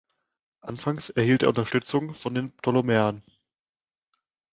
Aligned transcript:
Anfangs 0.61 1.11
erhielt 1.11 1.43
er 1.43 1.49
Unterstützung 1.49 2.15
von 2.15 2.33
den 2.33 2.51
Ptolemäern. 2.53 3.21